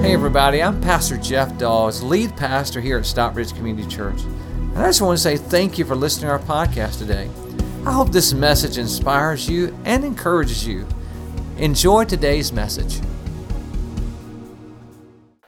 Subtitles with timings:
[0.00, 4.22] Hey, everybody, I'm Pastor Jeff Dawes, lead pastor here at Stockbridge Community Church.
[4.22, 7.28] And I just want to say thank you for listening to our podcast today.
[7.84, 10.88] I hope this message inspires you and encourages you.
[11.58, 12.98] Enjoy today's message.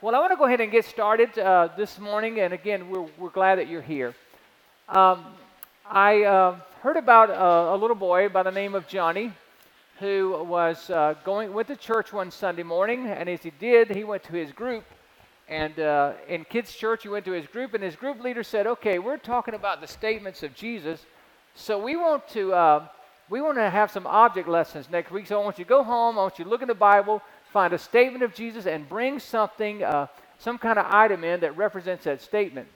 [0.03, 3.07] Well, I want to go ahead and get started uh, this morning, and again, we're,
[3.17, 4.15] we're glad that you're here.
[4.87, 5.25] Um,
[5.91, 9.33] I uh, heard about uh, a little boy by the name of Johnny
[10.03, 14.03] who was uh, going went to church one Sunday morning, and as he did, he
[14.03, 14.85] went to his group.
[15.49, 18.67] And uh, in kids' church, he went to his group, and his group leader said,
[18.67, 21.07] "Okay, we're talking about the statements of Jesus,
[21.55, 22.89] so we want to uh,
[23.31, 25.27] we want to have some object lessons next week.
[25.29, 26.19] So I want you to go home.
[26.19, 29.21] I want you to look in the Bible, find a statement of Jesus, and bring
[29.21, 32.67] something, uh, some kind of item in that represents that statement."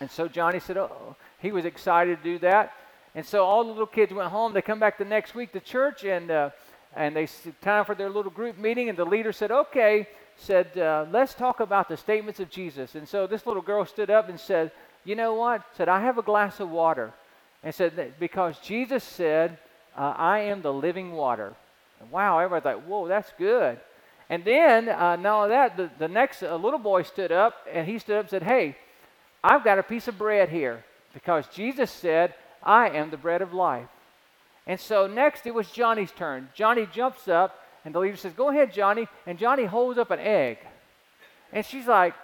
[0.00, 2.72] And so Johnny said, "Oh." He was excited to do that.
[3.14, 4.52] And so all the little kids went home.
[4.52, 6.50] They come back the next week to church, and uh,
[6.96, 7.28] and they
[7.60, 8.88] time for their little group meeting.
[8.88, 13.06] And the leader said, "Okay," said, uh, "Let's talk about the statements of Jesus." And
[13.06, 14.72] so this little girl stood up and said,
[15.04, 17.12] "You know what?" Said, "I have a glass of water,"
[17.62, 19.58] and said because Jesus said,
[19.94, 21.52] uh, "I am the living water."
[22.00, 22.38] And wow!
[22.38, 23.78] Everybody thought, "Whoa, that's good."
[24.30, 27.98] And then, uh, not only that, the, the next little boy stood up, and he
[27.98, 28.78] stood up and said, "Hey,
[29.44, 32.32] I've got a piece of bread here because Jesus said."
[32.62, 33.88] I am the bread of life.
[34.66, 36.48] And so next it was Johnny's turn.
[36.54, 39.08] Johnny jumps up, and the leader says, Go ahead, Johnny.
[39.26, 40.58] And Johnny holds up an egg.
[41.52, 42.14] And she's like,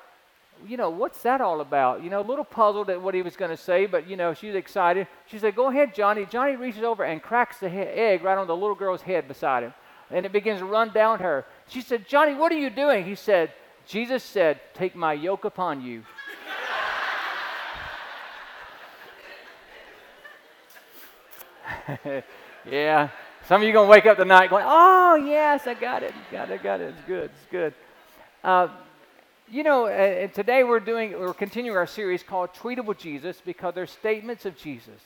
[0.67, 2.03] You know, what's that all about?
[2.03, 4.35] You know, a little puzzled at what he was going to say, but, you know,
[4.35, 5.09] she's excited.
[5.27, 6.27] She said, Go ahead, Johnny.
[6.27, 9.65] Johnny reaches over and cracks the he- egg right on the little girl's head beside
[9.65, 9.75] him.
[10.11, 11.45] And it begins to run down her.
[11.67, 13.05] She said, Johnny, what are you doing?
[13.05, 13.53] He said,
[13.87, 16.05] Jesus said, Take my yoke upon you.
[22.71, 23.09] yeah.
[23.47, 26.13] Some of you going to wake up tonight going, oh, yes, I got it.
[26.31, 26.95] Got it, got it.
[26.97, 27.25] It's good.
[27.25, 27.75] It's good.
[28.45, 28.69] Uh,
[29.51, 33.87] you know, uh, today we're doing, we're continuing our series called Tweetable Jesus because they're
[33.87, 35.01] statements of Jesus.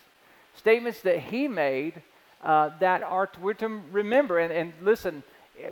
[0.57, 2.03] Statements that he made
[2.43, 4.41] uh, that are, we're to remember.
[4.41, 5.23] And, and listen,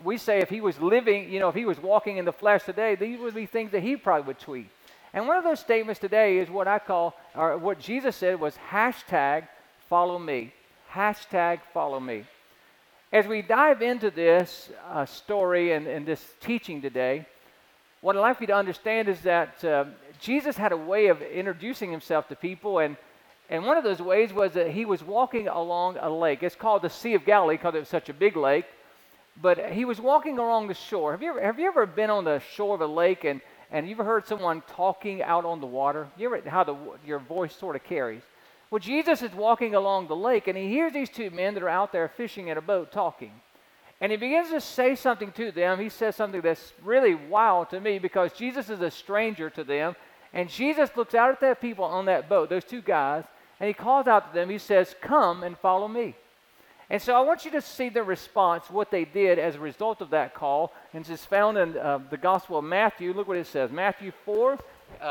[0.04, 2.62] we say if he was living, you know, if he was walking in the flesh
[2.65, 4.69] today, these would be things that he probably would tweet.
[5.12, 8.54] And one of those statements today is what I call, or what Jesus said was
[8.70, 9.49] hashtag
[9.88, 10.53] follow me
[10.94, 12.24] hashtag follow me.
[13.12, 17.26] As we dive into this uh, story and, and, this teaching today,
[18.00, 19.84] what I'd like for you to understand is that uh,
[20.20, 22.96] Jesus had a way of introducing himself to people, and,
[23.48, 26.42] and one of those ways was that he was walking along a lake.
[26.42, 28.66] It's called the Sea of Galilee because it was such a big lake,
[29.40, 31.12] but he was walking along the shore.
[31.12, 33.40] Have you ever, have you ever been on the shore of a lake and,
[33.70, 36.08] and you've heard someone talking out on the water?
[36.16, 38.22] You ever how the, your voice sort of carries?
[38.70, 41.69] Well, Jesus is walking along the lake and he hears these two men that are
[41.69, 43.32] out there fishing in a boat talking.
[44.00, 45.78] And he begins to say something to them.
[45.78, 49.94] He says something that's really wild to me because Jesus is a stranger to them.
[50.32, 53.25] And Jesus looks out at that people on that boat, those two guys,
[53.58, 54.48] and he calls out to them.
[54.48, 56.14] He says, Come and follow me.
[56.88, 60.00] And so I want you to see the response, what they did as a result
[60.00, 60.72] of that call.
[60.94, 63.12] And it's found in uh, the Gospel of Matthew.
[63.12, 64.58] Look what it says Matthew 4
[65.00, 65.04] uh,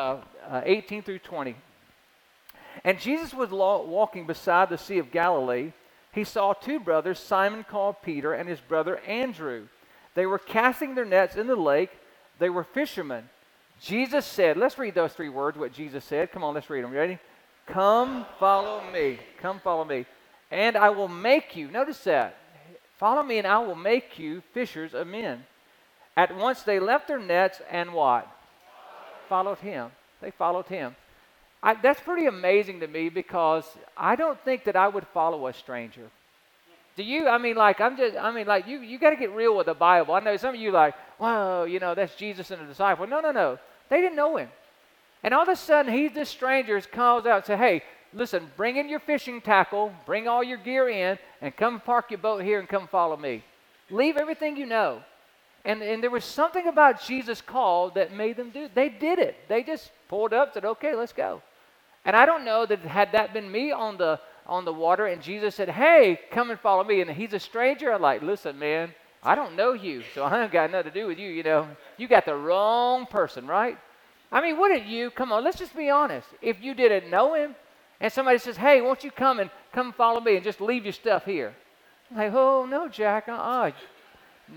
[0.49, 1.55] uh, 18 through 20.
[2.83, 5.73] And Jesus was walking beside the Sea of Galilee.
[6.11, 9.67] He saw two brothers, Simon called Peter and his brother Andrew.
[10.15, 11.91] They were casting their nets in the lake.
[12.39, 13.29] They were fishermen.
[13.81, 16.31] Jesus said, let's read those three words, what Jesus said.
[16.31, 16.91] Come on, let's read them.
[16.91, 17.19] You ready?
[17.67, 19.19] Come follow me.
[19.41, 20.05] Come follow me.
[20.51, 22.35] And I will make you, notice that.
[22.97, 25.45] Follow me and I will make you fishers of men.
[26.17, 28.27] At once they left their nets and what?
[29.29, 29.91] Followed him.
[30.21, 30.95] They followed him.
[31.61, 33.65] I, that's pretty amazing to me because
[33.97, 36.09] I don't think that I would follow a stranger.
[36.95, 37.27] Do you?
[37.27, 39.67] I mean, like, I'm just, I mean, like, you, you got to get real with
[39.67, 40.13] the Bible.
[40.13, 43.07] I know some of you like, whoa, you know, that's Jesus and the disciple.
[43.07, 43.59] No, no, no.
[43.89, 44.49] They didn't know him.
[45.23, 47.83] And all of a sudden, he's this stranger calls out and says, hey,
[48.13, 52.19] listen, bring in your fishing tackle, bring all your gear in, and come park your
[52.19, 53.43] boat here and come follow me.
[53.89, 55.01] Leave everything you know.
[55.65, 59.35] And, and there was something about Jesus' call that made them do They did it.
[59.49, 61.41] They just pulled up, said, okay, let's go.
[62.05, 65.21] And I don't know that had that been me on the on the water and
[65.21, 67.01] Jesus said, Hey, come and follow me.
[67.01, 67.93] And he's a stranger.
[67.93, 71.07] I'm like, listen, man, I don't know you, so I ain't got nothing to do
[71.07, 71.67] with you, you know.
[71.97, 73.77] You got the wrong person, right?
[74.31, 75.11] I mean, wouldn't you?
[75.11, 76.27] Come on, let's just be honest.
[76.41, 77.55] If you didn't know him
[77.99, 80.93] and somebody says, Hey, won't you come and come follow me and just leave your
[80.93, 81.53] stuff here?
[82.11, 83.71] I'm like, oh no, Jack, uh-uh.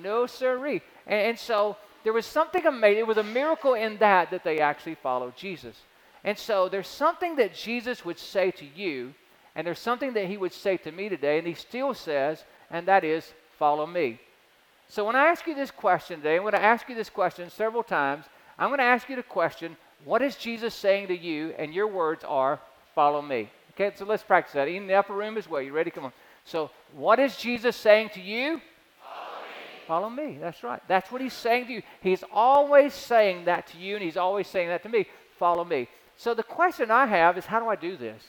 [0.03, 0.83] No sirree.
[1.07, 3.01] And, and so there was something amazing.
[3.01, 5.77] It was a miracle in that that they actually followed Jesus.
[6.25, 9.15] And so there's something that Jesus would say to you,
[9.55, 12.87] and there's something that he would say to me today, and he still says, and
[12.89, 14.21] that is, follow me.
[14.89, 17.51] So when I ask you this question today, I'm going to ask you this question
[17.51, 18.25] several times.
[18.59, 21.55] I'm going to ask you the question, what is Jesus saying to you?
[21.59, 22.61] And your words are,
[22.95, 23.51] follow me.
[23.75, 24.69] Okay, so let's practice that.
[24.69, 25.63] In the upper room as well.
[25.63, 25.91] You ready?
[25.91, 26.13] Come on.
[26.45, 28.61] So, what is Jesus saying to you?
[29.87, 30.11] Follow me.
[30.11, 30.39] Follow me.
[30.41, 30.83] That's right.
[30.89, 31.83] That's what he's saying to you.
[32.03, 35.07] He's always saying that to you, and he's always saying that to me.
[35.39, 35.89] Follow me.
[36.17, 38.23] So, the question I have is, how do I do this?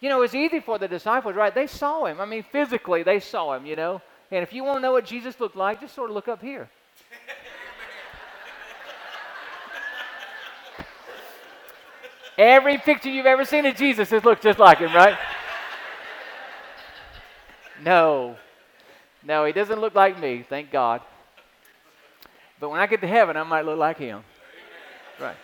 [0.00, 1.54] You know, it's easy for the disciples, right?
[1.54, 2.20] They saw him.
[2.20, 4.02] I mean, physically, they saw him, you know.
[4.30, 6.42] And if you want to know what Jesus looked like, just sort of look up
[6.42, 6.68] here.
[12.38, 15.18] Every picture you've ever seen of Jesus has looked just like him, right?
[17.84, 18.36] No.
[19.22, 21.02] No, he doesn't look like me, thank God.
[22.58, 24.24] But when I get to heaven, I might look like him.
[25.20, 25.36] Right.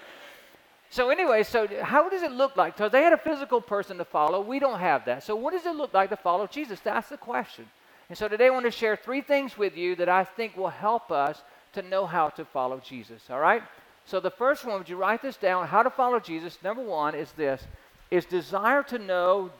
[0.90, 2.76] So, anyway, so how does it look like?
[2.76, 4.40] Because they had a physical person to follow.
[4.40, 5.22] We don't have that.
[5.22, 6.80] So, what does it look like to follow Jesus?
[6.80, 7.66] That's the question.
[8.08, 10.68] And so, today I want to share three things with you that I think will
[10.68, 11.42] help us
[11.74, 13.22] to know how to follow Jesus.
[13.30, 13.62] All right?
[14.08, 15.66] So the first one, would you write this down?
[15.66, 16.56] How to follow Jesus.
[16.64, 17.62] Number one is this:
[18.10, 19.50] is desire to know,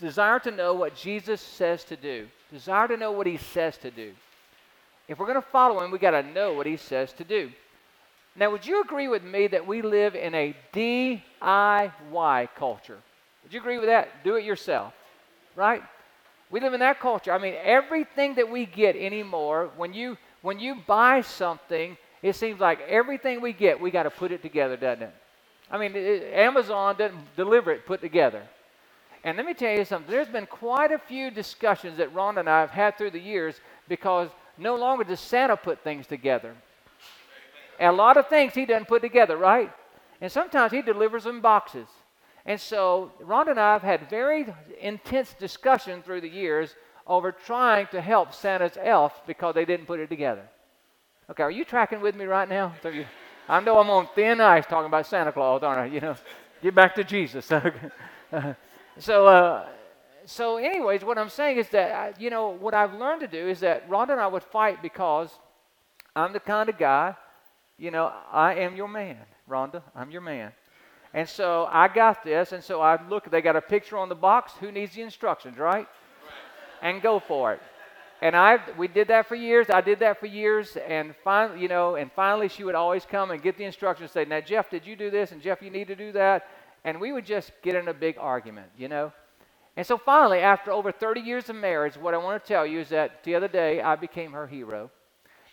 [0.00, 2.26] desire to know what Jesus says to do.
[2.52, 4.12] Desire to know what He says to do.
[5.06, 7.52] If we're going to follow Him, we got to know what He says to do.
[8.34, 12.98] Now, would you agree with me that we live in a DIY culture?
[13.42, 14.24] Would you agree with that?
[14.24, 14.94] Do it yourself,
[15.54, 15.82] right?
[16.50, 17.32] We live in that culture.
[17.32, 22.60] I mean, everything that we get anymore, when you when you buy something, it seems
[22.60, 25.14] like everything we get, we got to put it together, doesn't it?
[25.70, 28.42] I mean, it, Amazon doesn't deliver it put together.
[29.24, 30.10] And let me tell you something.
[30.10, 33.60] There's been quite a few discussions that Ron and I have had through the years
[33.88, 36.54] because no longer does Santa put things together.
[37.78, 39.72] And a lot of things he doesn't put together, right?
[40.20, 41.88] And sometimes he delivers them boxes.
[42.44, 44.46] And so Ron and I have had very
[44.80, 46.74] intense discussion through the years
[47.06, 50.42] over trying to help Santa's elf because they didn't put it together.
[51.30, 52.74] Okay, are you tracking with me right now?
[53.48, 55.86] I know I'm on thin ice talking about Santa Claus, aren't I?
[55.86, 56.16] You know,
[56.62, 57.46] get back to Jesus.
[58.98, 59.66] so, uh,
[60.24, 63.48] so, anyways, what I'm saying is that I, you know what I've learned to do
[63.48, 65.30] is that Rhonda and I would fight because
[66.14, 67.16] I'm the kind of guy,
[67.82, 69.16] you know, I am your man,
[69.50, 69.82] Rhonda.
[69.96, 70.52] I'm your man.
[71.12, 73.28] And so I got this, and so I look.
[73.28, 74.52] They got a picture on the box.
[74.60, 75.88] Who needs the instructions, right?
[76.80, 77.60] And go for it.
[78.20, 79.68] And I, we did that for years.
[79.68, 83.32] I did that for years, and finally, you know, and finally, she would always come
[83.32, 84.10] and get the instructions.
[84.10, 86.46] and Say, "Now, Jeff, did you do this?" And Jeff, you need to do that.
[86.84, 89.12] And we would just get in a big argument, you know.
[89.76, 92.78] And so finally, after over 30 years of marriage, what I want to tell you
[92.78, 94.92] is that the other day I became her hero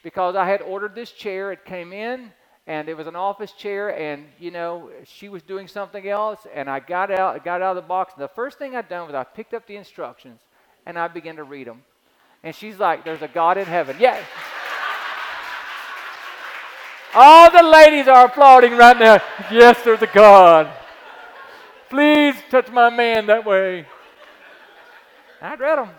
[0.04, 1.51] because I had ordered this chair.
[1.51, 2.31] It came in,
[2.68, 6.69] and it was an office chair, and you know she was doing something else, and
[6.69, 9.16] I got out, got out of the box, and the first thing I'd done was
[9.16, 10.42] I picked up the instructions
[10.86, 11.84] and I began to read them.
[12.44, 13.98] And she's like, There's a God in heaven.
[14.00, 14.19] Yeah.
[17.13, 19.22] All the ladies are applauding right now.
[19.52, 20.72] Yes, there's a God.
[21.90, 23.86] Please touch my man that way.
[25.42, 25.90] I read them.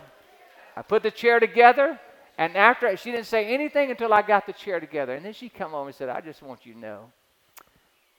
[0.75, 1.99] I put the chair together,
[2.41, 5.13] and after she didn't say anything until I got the chair together.
[5.13, 7.11] And then she come over and said, I just want you to know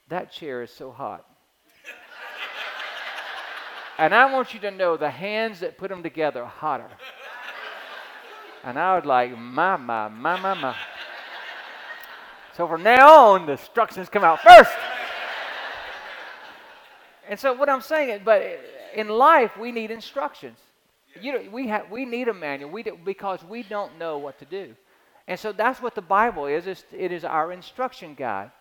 [0.07, 1.25] that chair is so hot.
[3.97, 6.87] and I want you to know the hands that put them together are hotter.
[8.63, 10.75] And I was like, my, my, my, my, my.
[12.55, 14.71] So from now on, the instructions come out first.
[17.27, 18.41] and so what I'm saying is, but
[18.95, 20.59] in life, we need instructions.
[21.21, 24.39] You know, we, have, we need a manual we do, because we don't know what
[24.39, 24.75] to do.
[25.27, 26.67] And so that's what the Bible is.
[26.67, 28.51] It's, it is our instruction guide.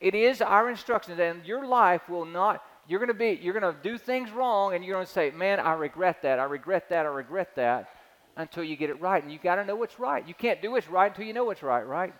[0.00, 2.62] It is our instructions, and your life will not.
[2.88, 3.38] You're going to be.
[3.40, 6.40] You're going to do things wrong, and you're going to say, "Man, I regret that.
[6.40, 7.06] I regret that.
[7.06, 7.88] I regret that."
[8.36, 9.22] until you get it right.
[9.22, 10.26] And you got to know what's right.
[10.26, 12.14] You can't do what's right until you know what's right, right?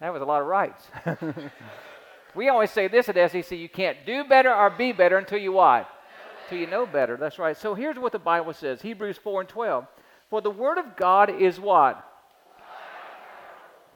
[0.00, 0.84] That was a lot of rights.
[2.34, 5.52] we always say this at SCC you can't do better or be better until you
[5.52, 5.88] what?
[6.52, 7.16] Until you know better.
[7.16, 7.56] That's right.
[7.56, 9.86] So here's what the Bible says Hebrews 4 and 12.
[10.28, 12.06] For the word of God is what?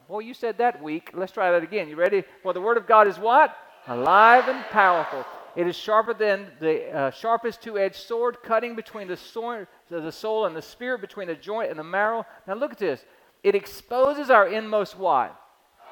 [0.07, 1.11] Well, you said that weak.
[1.13, 1.87] Let's try that again.
[1.87, 2.23] You ready?
[2.41, 3.55] For the word of God is what?
[3.85, 5.23] Alive and powerful.
[5.55, 9.19] It is sharper than the uh, sharpest two-edged sword, cutting between the
[9.91, 12.25] the soul and the spirit, between the joint and the marrow.
[12.47, 13.05] Now look at this.
[13.43, 15.39] It exposes our inmost what?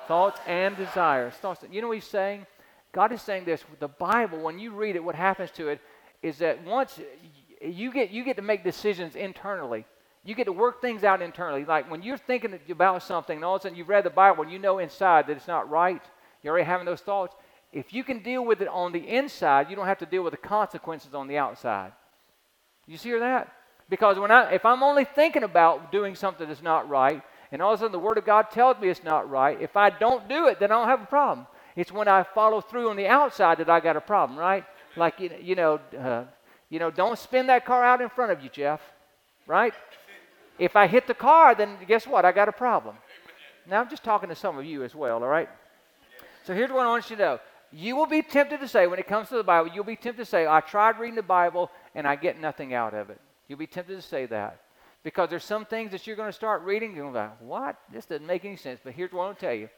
[0.07, 1.35] Thoughts and desires.
[1.35, 1.63] Thoughts.
[1.69, 2.47] You know what he's saying?
[2.91, 3.63] God is saying this.
[3.79, 5.79] The Bible, when you read it, what happens to it
[6.25, 6.99] is that once
[7.61, 9.85] you get you get to make decisions internally.
[10.23, 11.65] You get to work things out internally.
[11.65, 14.43] Like when you're thinking about something, and all of a sudden you've read the Bible
[14.43, 16.01] and you know inside that it's not right.
[16.41, 17.35] You're already having those thoughts.
[17.71, 20.31] If you can deal with it on the inside, you don't have to deal with
[20.31, 21.91] the consequences on the outside.
[22.87, 23.51] You see that?
[23.87, 27.73] Because when I, if I'm only thinking about doing something that's not right, and all
[27.73, 29.61] of a sudden the Word of God tells me it's not right.
[29.61, 31.45] If I don't do it, then I don't have a problem.
[31.75, 34.63] It's when I follow through on the outside that I got a problem, right?
[34.97, 36.23] Like, you know, uh,
[36.69, 38.81] you know, don't spin that car out in front of you, Jeff,
[39.47, 39.73] right?
[40.57, 42.25] If I hit the car, then guess what?
[42.25, 42.95] I got a problem.
[43.67, 45.49] Now, I'm just talking to some of you as well, all right?
[46.43, 47.39] So here's what I want you to know.
[47.71, 50.23] You will be tempted to say, when it comes to the Bible, you'll be tempted
[50.23, 53.19] to say, I tried reading the Bible and I get nothing out of it.
[53.47, 54.61] You'll be tempted to say that.
[55.03, 57.77] Because there's some things that you're going to start reading, you're going to go, what?
[57.91, 58.79] This doesn't make any sense.
[58.83, 59.69] But here's what I want to tell you.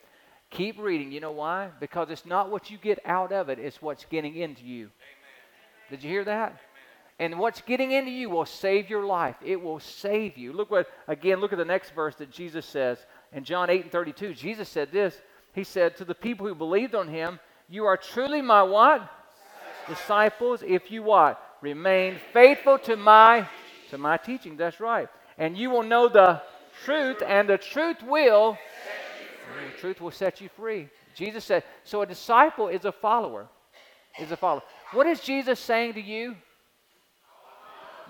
[0.50, 1.12] Keep reading.
[1.12, 1.70] You know why?
[1.80, 4.86] Because it's not what you get out of it, it's what's getting into you.
[4.86, 4.92] Amen.
[5.90, 6.50] Did you hear that?
[6.50, 6.62] Amen.
[7.20, 9.36] And what's getting into you will save your life.
[9.44, 10.54] It will save you.
[10.54, 13.00] Look what, again, look at the next verse that Jesus says
[13.34, 14.34] in John 8 and 32.
[14.36, 15.20] Jesus said this.
[15.54, 19.10] He said to the people who believed on him, You are truly my what?
[19.88, 21.42] Disciples, if you what?
[21.62, 23.48] Remain faithful to my
[23.90, 24.58] to my teaching.
[24.58, 25.08] That's right.
[25.38, 26.42] And you will know the
[26.84, 28.58] truth, and the truth will
[29.78, 30.90] truth will set you free.
[31.16, 33.48] Jesus said, so a disciple is a follower.
[34.20, 34.64] Is a follower.
[34.92, 36.36] What is Jesus saying to you?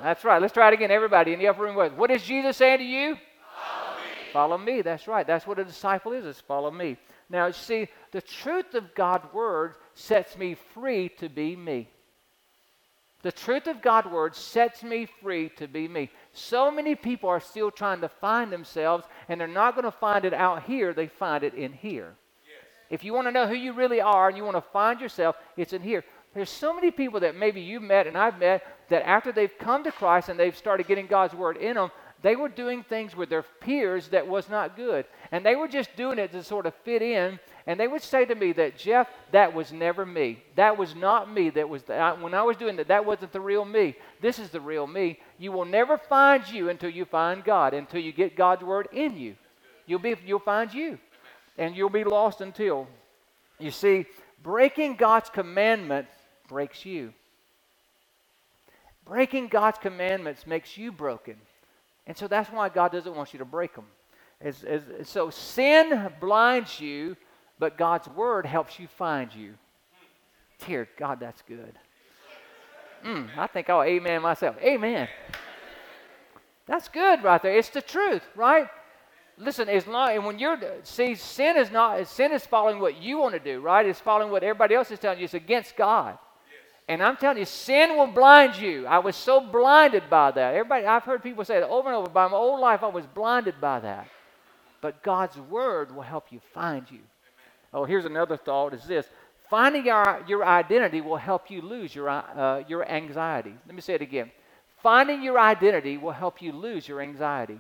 [0.01, 0.41] That's right.
[0.41, 1.75] Let's try it again, everybody in the upper room.
[1.97, 3.17] What is Jesus saying to you?
[3.61, 4.33] Follow me.
[4.33, 4.81] Follow me.
[4.81, 5.27] That's right.
[5.27, 6.23] That's what a disciple is.
[6.25, 6.97] Is follow me.
[7.29, 11.89] Now, see, the truth of God's word sets me free to be me.
[13.27, 16.09] The truth of God's word sets me free to be me.
[16.31, 20.23] So many people are still trying to find themselves, and they're not going to find
[20.23, 22.15] it out here, they find it in here.
[22.45, 22.65] Yes.
[22.89, 25.35] If you want to know who you really are and you want to find yourself,
[25.57, 26.05] it's in here.
[26.33, 29.83] There's so many people that maybe you've met and I've met that after they've come
[29.83, 31.91] to Christ and they've started getting God's word in them,
[32.21, 35.05] they were doing things with their peers that was not good.
[35.33, 37.39] And they were just doing it to sort of fit in.
[37.67, 40.41] And they would say to me that, Jeff, that was never me.
[40.55, 41.49] That was not me.
[41.49, 43.93] That was the, I, when I was doing that, that wasn't the real me.
[44.21, 45.19] This is the real me.
[45.37, 49.17] You will never find you until you find God, until you get God's word in
[49.17, 49.35] you.
[49.85, 50.97] You'll, be, you'll find you.
[51.57, 52.87] And you'll be lost until.
[53.59, 54.05] You see,
[54.41, 56.11] breaking God's commandments
[56.47, 57.13] breaks you.
[59.03, 61.35] Breaking God's commandments makes you broken.
[62.05, 63.87] And so that's why God doesn't want you to break them.
[64.39, 67.17] As, as, so sin blinds you,
[67.59, 69.53] but God's word helps you find you.
[70.65, 71.77] Dear God, that's good.
[73.05, 74.55] Mm, I think I'll amen myself.
[74.61, 75.07] Amen.
[76.65, 77.57] That's good right there.
[77.57, 78.67] It's the truth, right?
[79.37, 83.19] Listen, as long and when you're see, sin is not sin is following what you
[83.19, 83.85] want to do, right?
[83.85, 85.25] It's following what everybody else is telling you.
[85.25, 86.17] It's against God.
[86.89, 88.87] And I'm telling you, sin will blind you.
[88.87, 90.55] I was so blinded by that.
[90.55, 92.09] Everybody, I've heard people say that over and over.
[92.09, 94.07] By my whole life, I was blinded by that.
[94.79, 96.99] But God's word will help you find you.
[97.73, 99.07] Oh, here's another thought: is this
[99.49, 103.53] finding your, your identity will help you lose your uh, your anxiety.
[103.65, 104.31] Let me say it again.
[104.81, 107.59] Finding your identity will help you lose your anxiety.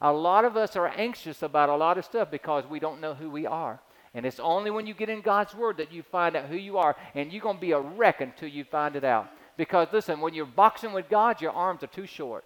[0.00, 3.14] A lot of us are anxious about a lot of stuff because we don't know
[3.14, 3.80] who we are.
[4.14, 6.78] And it's only when you get in God's Word that you find out who you
[6.78, 6.96] are.
[7.14, 9.28] And you're going to be a wreck until you find it out.
[9.56, 12.44] Because listen, when you're boxing with God, your arms are too short.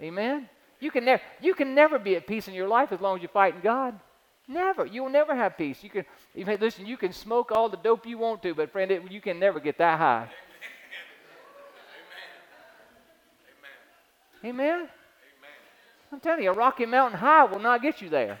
[0.00, 0.18] Amen.
[0.18, 0.48] Amen?
[0.78, 3.22] You can, never, you can never be at peace in your life as long as
[3.22, 3.98] you're fighting God.
[4.50, 4.84] Never.
[4.84, 5.78] You will never have peace.
[5.84, 6.04] You can
[6.34, 6.84] listen.
[6.84, 9.60] You can smoke all the dope you want to, but friend, it, you can never
[9.60, 10.28] get that high.
[14.44, 14.54] Amen.
[14.56, 14.74] Amen.
[14.74, 14.88] Amen.
[16.12, 18.40] I'm telling you, a Rocky Mountain high will not get you there.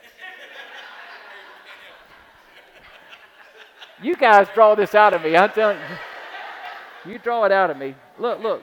[4.02, 5.36] You guys draw this out of me.
[5.36, 7.12] I'm telling you.
[7.12, 7.94] You draw it out of me.
[8.18, 8.62] Look, look.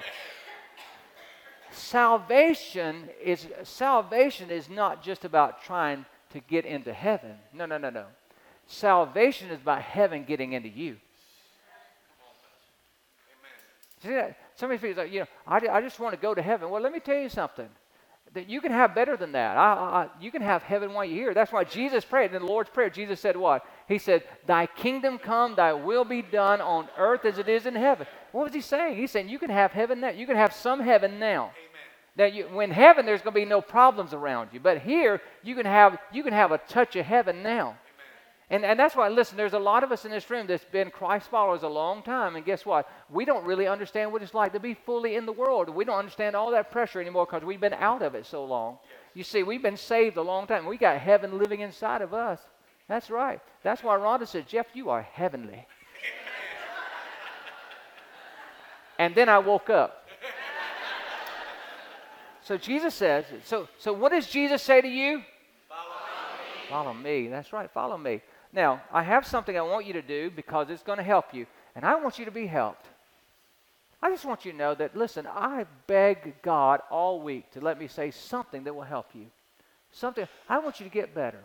[1.71, 6.05] Salvation is salvation is not just about trying
[6.37, 7.33] to get into heaven.
[7.53, 8.05] No, no, no, no.
[8.67, 10.97] Salvation is about heaven getting into you.
[14.03, 14.37] See that?
[14.55, 16.69] Somebody feels like, you know, I, I just want to go to heaven.
[16.69, 17.67] Well, let me tell you something
[18.33, 19.57] that you can have better than that.
[19.57, 21.33] I, I, you can have heaven while you're here.
[21.33, 22.33] That's why Jesus prayed.
[22.33, 23.65] In the Lord's Prayer, Jesus said what?
[23.87, 27.75] He said, Thy kingdom come, thy will be done on earth as it is in
[27.75, 28.05] heaven.
[28.31, 28.97] What was he saying?
[28.97, 30.09] He's saying you can have heaven now.
[30.09, 31.51] You can have some heaven now.
[32.17, 34.59] Now, you, when heaven, there's going to be no problems around you.
[34.59, 37.77] But here, you can have, you can have a touch of heaven now.
[38.49, 40.89] And, and that's why, listen, there's a lot of us in this room that's been
[40.89, 42.35] Christ followers a long time.
[42.35, 42.89] And guess what?
[43.11, 45.69] We don't really understand what it's like to be fully in the world.
[45.69, 48.77] We don't understand all that pressure anymore because we've been out of it so long.
[49.13, 50.65] You see, we've been saved a long time.
[50.65, 52.39] We got heaven living inside of us.
[52.87, 53.41] That's right.
[53.63, 55.67] That's why Rhonda said, Jeff, you are heavenly.
[58.97, 59.96] and then I woke up.
[62.47, 65.21] So Jesus says, so, so what does Jesus say to you?
[65.67, 66.69] Follow me.
[66.69, 67.27] Follow me.
[67.27, 67.69] That's right.
[67.69, 68.21] Follow me.
[68.53, 71.45] Now, I have something I want you to do because it's going to help you,
[71.75, 72.85] and I want you to be helped.
[74.01, 77.77] I just want you to know that, listen, I beg God all week to let
[77.77, 79.25] me say something that will help you.
[79.91, 80.25] something.
[80.47, 81.43] I want you to get better.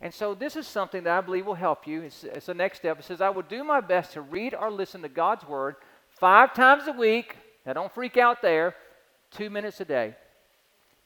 [0.00, 2.00] And so this is something that I believe will help you.
[2.00, 2.98] It's, it's the next step.
[2.98, 5.76] It says, I will do my best to read or listen to God's word
[6.08, 7.36] five times a week.
[7.66, 8.74] Now, don't freak out there.
[9.30, 10.14] Two minutes a day.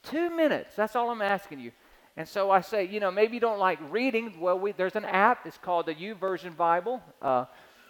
[0.05, 0.75] Two minutes.
[0.75, 1.71] That's all I'm asking you.
[2.17, 4.39] And so I say, you know, maybe you don't like reading.
[4.39, 5.45] Well, we, there's an app.
[5.45, 7.03] It's called the YouVersion Bible.
[7.21, 7.45] Uh,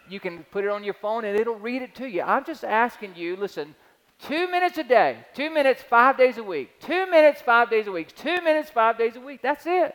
[0.10, 2.22] you can put it on your phone and it'll read it to you.
[2.22, 3.76] I'm just asking you, listen,
[4.20, 7.92] two minutes a day, two minutes, five days a week, two minutes, five days a
[7.92, 9.42] week, two minutes, five days a week.
[9.42, 9.94] That's it.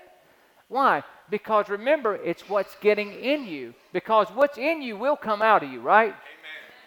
[0.69, 1.03] Why?
[1.29, 3.75] Because remember, it's what's getting in you.
[3.93, 6.15] Because what's in you will come out of you, right?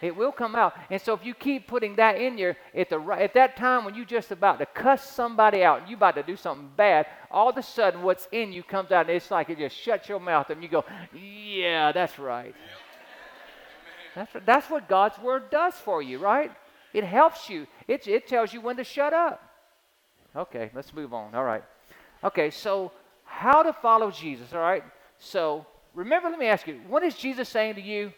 [0.04, 0.74] It will come out.
[0.90, 3.84] And so if you keep putting that in there, at, the, right, at that time
[3.84, 7.06] when you're just about to cuss somebody out and you're about to do something bad,
[7.30, 10.08] all of a sudden what's in you comes out and it's like it just shuts
[10.08, 10.84] your mouth and you go,
[11.14, 12.54] yeah, that's right.
[14.14, 16.52] That's, that's what God's word does for you, right?
[16.92, 17.66] It helps you.
[17.88, 19.42] It, it tells you when to shut up.
[20.36, 21.34] Okay, let's move on.
[21.34, 21.64] All right.
[22.22, 22.92] Okay, so
[23.24, 24.84] how to follow Jesus, all right?
[25.18, 28.12] So remember, let me ask you, what is Jesus saying to you?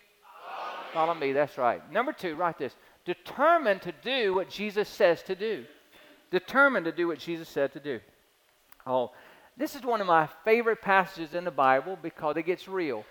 [0.97, 1.93] Follow me, that's right.
[1.93, 2.75] Number two, write this.
[3.05, 5.67] Determined to do what Jesus says to do.
[6.31, 8.01] Determined to do what Jesus said to do.
[8.87, 9.11] Oh,
[9.59, 13.05] this is one of my favorite passages in the Bible because it gets real.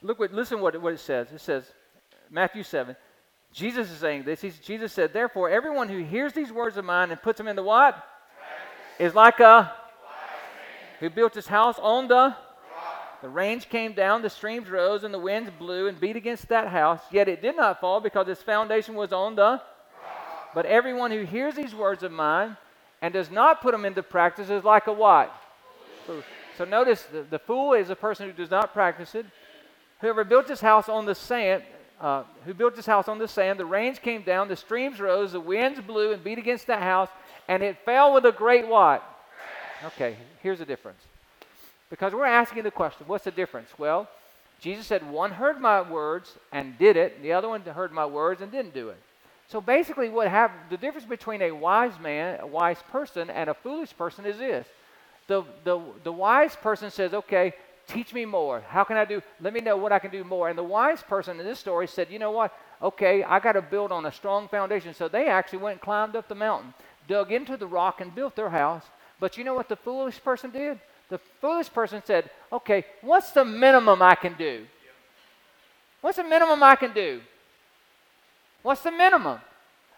[0.00, 1.30] Look what listen what, what it says.
[1.30, 1.70] It says,
[2.30, 2.96] Matthew 7.
[3.52, 4.40] Jesus is saying this.
[4.40, 7.62] He's, Jesus said, Therefore, everyone who hears these words of mine and puts them into
[7.62, 7.92] what?
[7.92, 9.06] Practice.
[9.10, 9.70] Is like a
[10.98, 12.34] who built his house on the
[13.20, 16.68] the rains came down, the streams rose, and the winds blew and beat against that
[16.68, 17.00] house.
[17.10, 19.60] Yet it did not fall because its foundation was on the
[20.54, 22.56] But everyone who hears these words of mine
[23.02, 25.32] and does not put them into practice is like a what?
[26.06, 26.22] Fool.
[26.56, 29.26] So notice the, the fool is a person who does not practice it.
[30.00, 31.64] Whoever built his house on the sand,
[32.00, 35.32] uh, who built his house on the sand, the rains came down, the streams rose,
[35.32, 37.08] the winds blew and beat against that house,
[37.48, 39.02] and it fell with a great what?
[39.84, 41.00] Okay, here's the difference.
[41.90, 43.70] Because we're asking the question, what's the difference?
[43.78, 44.08] Well,
[44.60, 48.06] Jesus said, one heard my words and did it, and the other one heard my
[48.06, 48.98] words and didn't do it.
[49.48, 53.54] So basically, what happened, the difference between a wise man, a wise person, and a
[53.54, 54.66] foolish person is this.
[55.26, 57.54] The, the, the wise person says, okay,
[57.86, 58.60] teach me more.
[58.60, 59.22] How can I do?
[59.40, 60.50] Let me know what I can do more.
[60.50, 62.52] And the wise person in this story said, you know what?
[62.82, 64.92] Okay, I got to build on a strong foundation.
[64.92, 66.74] So they actually went and climbed up the mountain,
[67.06, 68.84] dug into the rock, and built their house.
[69.18, 70.78] But you know what the foolish person did?
[71.08, 74.66] The foolish person said, Okay, what's the minimum I can do?
[76.00, 77.20] What's the minimum I can do?
[78.62, 79.40] What's the minimum?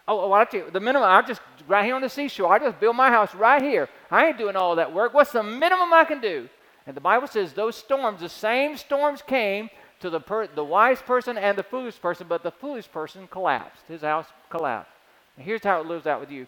[0.07, 2.59] Oh, well, I tell you, the minimum, I just, right here on the seashore, I
[2.59, 3.87] just build my house right here.
[4.09, 5.13] I ain't doing all that work.
[5.13, 6.49] What's the minimum I can do?
[6.87, 9.69] And the Bible says those storms, the same storms came
[9.99, 13.83] to the, per, the wise person and the foolish person, but the foolish person collapsed.
[13.87, 14.91] His house collapsed.
[15.37, 16.47] And here's how it lives out with you.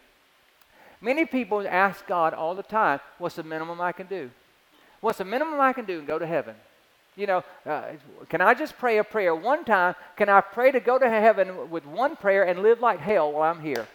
[1.00, 4.32] Many people ask God all the time, What's the minimum I can do?
[5.04, 6.56] What's the minimum I can do and go to heaven?
[7.18, 7.92] You know, uh,
[8.30, 9.96] can I just pray a prayer one time?
[10.16, 13.52] Can I pray to go to heaven with one prayer and live like hell while
[13.52, 13.86] I'm here?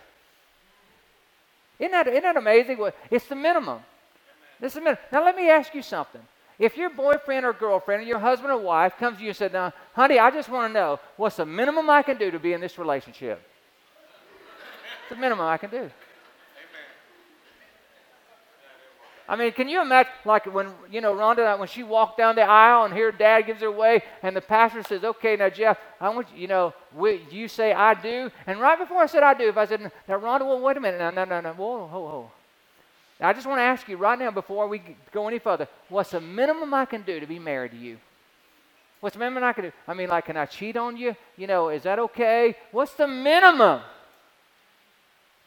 [1.79, 2.77] Isn't that, isn't that amazing?
[3.11, 3.79] It's the minimum.
[4.61, 4.99] This is minimum.
[5.11, 6.21] Now, let me ask you something.
[6.59, 9.55] If your boyfriend or girlfriend or your husband or wife comes to you and said,
[9.55, 12.53] Now, honey, I just want to know what's the minimum I can do to be
[12.53, 13.41] in this relationship?
[15.05, 15.91] It's the minimum I can do.
[19.31, 22.43] I mean, can you imagine, like when, you know, Rhonda, when she walked down the
[22.43, 26.09] aisle and here dad gives her away and the pastor says, okay, now, Jeff, I
[26.09, 28.31] want you, you know, we, you say I do.
[28.47, 30.81] And right before I said I do, if I said, now, Rhonda, well, wait a
[30.81, 30.99] minute.
[30.99, 31.53] No, no, no, no.
[31.53, 32.31] Whoa, whoa, whoa.
[33.21, 34.81] Now, I just want to ask you right now before we
[35.13, 37.99] go any further, what's the minimum I can do to be married to you?
[39.01, 39.73] What's the minimum I can do?
[39.87, 41.15] I mean, like, can I cheat on you?
[41.37, 42.57] You know, is that okay?
[42.73, 43.83] What's the minimum?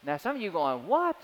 [0.04, 1.16] Now, some of you going, what?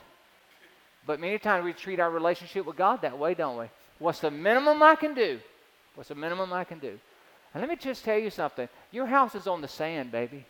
[1.08, 3.64] But many times we treat our relationship with God that way, don't we?
[3.98, 5.40] What's the minimum I can do?
[5.94, 6.98] What's the minimum I can do?
[7.54, 8.68] And let me just tell you something.
[8.90, 10.44] Your house is on the sand, baby.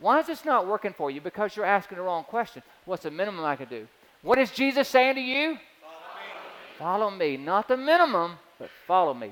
[0.00, 1.22] Why is this not working for you?
[1.22, 2.62] Because you're asking the wrong question.
[2.84, 3.88] What's the minimum I can do?
[4.20, 5.56] What is Jesus saying to you?
[5.80, 7.10] Follow me.
[7.10, 7.36] Follow me.
[7.38, 9.30] Not the minimum, but follow me.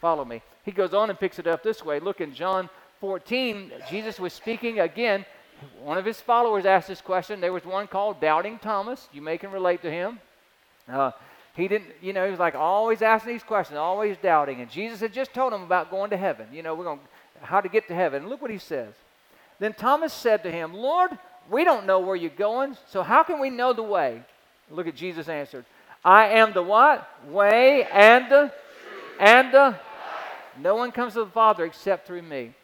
[0.00, 0.40] Follow me.
[0.64, 2.00] He goes on and picks it up this way.
[2.00, 3.72] Look in John 14.
[3.90, 5.26] Jesus was speaking again
[5.82, 7.40] one of his followers asked this question.
[7.40, 9.08] There was one called Doubting Thomas.
[9.12, 10.20] You may can relate to him.
[10.88, 11.12] Uh,
[11.54, 14.60] he didn't, you know, he was like always asking these questions, always doubting.
[14.60, 16.48] And Jesus had just told him about going to heaven.
[16.52, 17.00] You know, we're going
[17.40, 18.22] how to get to heaven.
[18.22, 18.94] And look what he says.
[19.58, 21.16] Then Thomas said to him, Lord,
[21.50, 24.22] we don't know where you're going, so how can we know the way?
[24.70, 25.64] Look at Jesus answered.
[26.04, 27.08] I am the what?
[27.28, 28.52] Way and the
[29.20, 29.76] and the
[30.58, 32.54] no one comes to the Father except through me.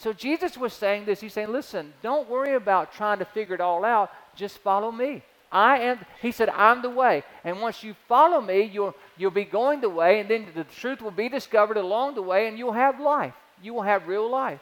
[0.00, 1.20] So Jesus was saying this.
[1.20, 4.10] He's saying, listen, don't worry about trying to figure it all out.
[4.34, 5.22] Just follow me.
[5.52, 7.22] I am, he said, I'm the way.
[7.44, 11.02] And once you follow me, you'll, you'll be going the way, and then the truth
[11.02, 13.34] will be discovered along the way, and you'll have life.
[13.62, 14.60] You will have real life.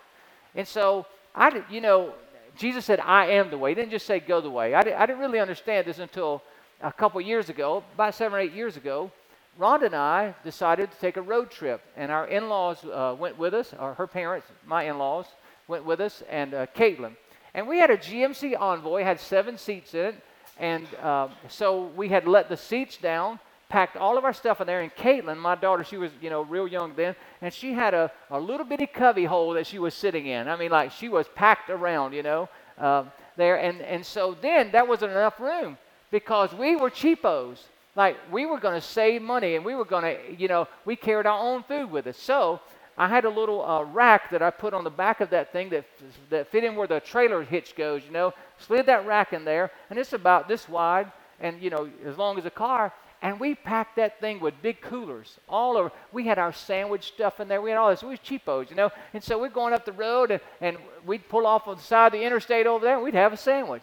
[0.57, 2.15] And so, I, you know,
[2.57, 3.71] Jesus said, I am the way.
[3.71, 4.75] He didn't just say, go the way.
[4.75, 6.43] I, I didn't really understand this until
[6.81, 9.13] a couple years ago, about seven or eight years ago.
[9.59, 13.37] Rhonda and I decided to take a road trip, and our in laws uh, went
[13.39, 15.27] with us, or her parents, my in laws,
[15.67, 17.17] went with us, and uh, Caitlin.
[17.55, 20.15] And we had a GMC Envoy, had seven seats in it,
[20.59, 24.67] and uh, so we had let the seats down, packed all of our stuff in
[24.67, 27.95] there, and Caitlin, my daughter, she was, you know, real young then, and she had
[27.95, 30.47] a, a little bitty cubby hole that she was sitting in.
[30.49, 33.05] I mean, like, she was packed around, you know, uh,
[33.37, 33.57] there.
[33.57, 35.79] And, and so then that wasn't enough room
[36.11, 37.59] because we were cheapos.
[37.99, 40.95] Like we were going to save money and we were going to, you know, we
[40.95, 42.17] carried our own food with us.
[42.17, 42.61] So
[42.97, 45.69] I had a little uh, rack that I put on the back of that thing
[45.71, 45.85] that,
[46.31, 49.73] that fit in where the trailer hitch goes, you know, slid that rack in there,
[49.91, 52.93] and it's about this wide and, you know, as long as a car.
[53.21, 55.91] And we packed that thing with big coolers all over.
[56.13, 57.61] We had our sandwich stuff in there.
[57.61, 58.05] We had all this.
[58.05, 58.91] We was cheapos, you know.
[59.13, 62.07] And so we're going up the road, and, and we'd pull off on the side
[62.07, 63.83] of the interstate over there, and we'd have a sandwich.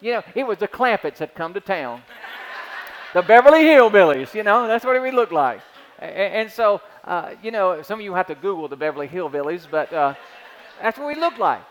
[0.00, 2.00] You know, it was the Clampetts that come to town.
[3.16, 5.62] The Beverly Hillbillies, you know, that's what we look like.
[5.98, 9.66] And, and so, uh, you know, some of you have to Google the Beverly Hillbillies,
[9.70, 10.12] but uh,
[10.82, 11.62] that's what we look like.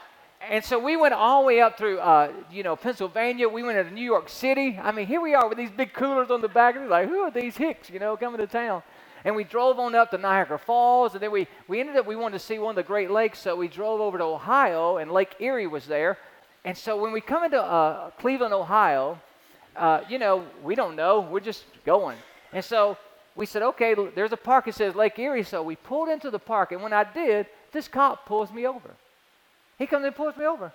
[0.49, 3.47] And so we went all the way up through, uh, you know, Pennsylvania.
[3.47, 4.79] We went to New York City.
[4.81, 6.77] I mean, here we are with these big coolers on the back.
[6.77, 8.81] And like, who are these hicks, you know, coming to town?
[9.23, 12.15] And we drove on up to Niagara Falls, and then we, we ended up, we
[12.15, 15.12] wanted to see one of the Great Lakes, so we drove over to Ohio, and
[15.12, 16.17] Lake Erie was there.
[16.63, 19.19] And so when we come into uh, Cleveland, Ohio,
[19.76, 21.22] uh, you know, we don't know.
[21.22, 22.18] We're just going.
[22.54, 22.98] And so
[23.36, 25.44] we said, okay, there's a park that says Lake Erie.
[25.44, 26.72] So we pulled into the park.
[26.72, 28.92] And when I did, this cop pulls me over.
[29.78, 30.72] He comes and pulls me over.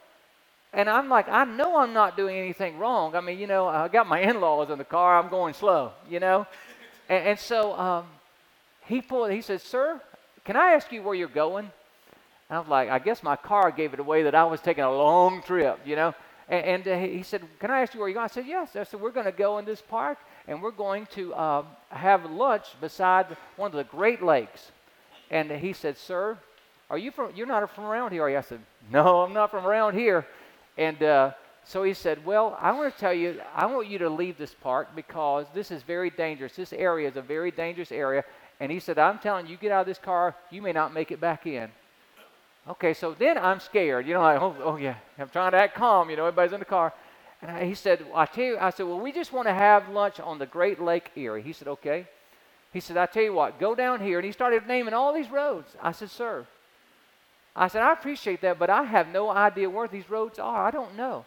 [0.73, 3.17] And I'm like, I know I'm not doing anything wrong.
[3.17, 5.19] I mean, you know, I got my in laws in the car.
[5.19, 6.47] I'm going slow, you know?
[7.09, 8.07] And, and so um,
[8.87, 10.01] he pulled, he said, Sir,
[10.45, 11.65] can I ask you where you're going?
[11.65, 14.85] And I was like, I guess my car gave it away that I was taking
[14.85, 16.15] a long trip, you know.
[16.51, 18.25] And, and uh, he said, Can I ask you where you're going?
[18.25, 18.77] I said, Yes.
[18.77, 22.29] I said, We're going to go in this park and we're going to um, have
[22.29, 24.73] lunch beside one of the Great Lakes.
[25.31, 26.37] And he said, Sir,
[26.91, 28.37] are you from, you're not from around here, are you?
[28.37, 28.61] I said,
[28.91, 30.27] No, I'm not from around here.
[30.77, 31.31] And uh,
[31.65, 34.55] so he said, Well, I want to tell you, I want you to leave this
[34.61, 36.57] park because this is very dangerous.
[36.57, 38.25] This area is a very dangerous area.
[38.59, 41.13] And he said, I'm telling you, get out of this car, you may not make
[41.13, 41.71] it back in.
[42.71, 44.07] Okay, so then I'm scared.
[44.07, 46.09] You know, like, oh, oh yeah, I'm trying to act calm.
[46.09, 46.93] You know, everybody's in the car.
[47.43, 49.55] And I, he said, well, I tell you, I said, well, we just want to
[49.55, 51.43] have lunch on the Great Lake Erie.
[51.43, 52.07] He said, okay.
[52.73, 54.19] He said, I tell you what, go down here.
[54.19, 55.75] And he started naming all these roads.
[55.83, 56.47] I said, sir.
[57.57, 60.65] I said, I appreciate that, but I have no idea where these roads are.
[60.65, 61.25] I don't know.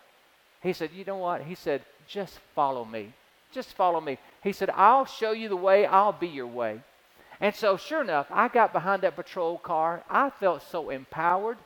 [0.61, 1.41] He said, you know what?
[1.41, 3.11] He said, just follow me.
[3.51, 4.17] Just follow me.
[4.41, 5.85] He said, I'll show you the way.
[5.85, 6.79] I'll be your way.
[7.43, 10.01] And so, sure enough, I got behind that patrol car.
[10.09, 11.57] I felt so empowered.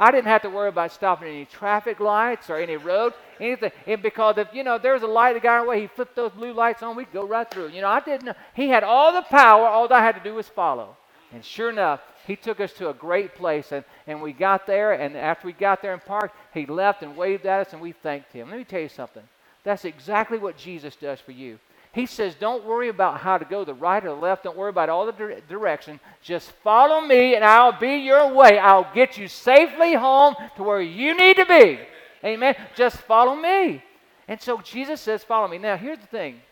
[0.00, 3.70] I didn't have to worry about stopping any traffic lights or any road, anything.
[3.86, 6.32] And because if you know there was a light the guy way, he flipped those
[6.32, 7.68] blue lights on, we'd go right through.
[7.68, 8.34] You know, I didn't know.
[8.54, 9.66] He had all the power.
[9.66, 10.96] All I had to do was follow.
[11.34, 13.72] And sure enough, he took us to a great place.
[13.72, 17.14] And, and we got there, and after we got there and parked, he left and
[17.14, 18.48] waved at us, and we thanked him.
[18.48, 19.24] Let me tell you something.
[19.64, 21.58] That's exactly what Jesus does for you.
[21.96, 24.44] He says, Don't worry about how to go the right or the left.
[24.44, 25.98] Don't worry about all the dire- direction.
[26.22, 28.58] Just follow me, and I'll be your way.
[28.58, 31.78] I'll get you safely home to where you need to be.
[32.22, 32.54] Amen.
[32.74, 33.82] Just follow me.
[34.28, 35.56] And so Jesus says, Follow me.
[35.56, 36.42] Now, here's the thing.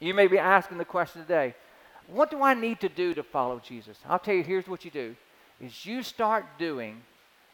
[0.00, 1.54] You may be asking the question today
[2.08, 3.96] What do I need to do to follow Jesus?
[4.08, 5.14] I'll tell you, here's what you do
[5.60, 7.00] is you start doing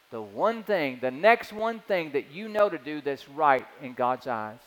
[0.09, 3.93] the one thing, the next one thing that you know to do that's right in
[3.93, 4.57] God's eyes.